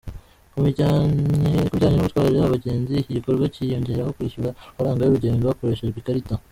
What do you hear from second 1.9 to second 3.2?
no gutwara abagenzi, iki